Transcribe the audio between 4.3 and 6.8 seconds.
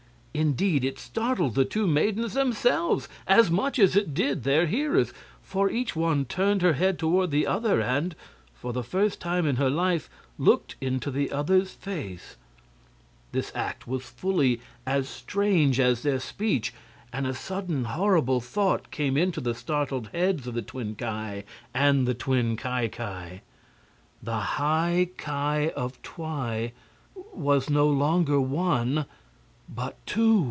their hearers, for each one turned her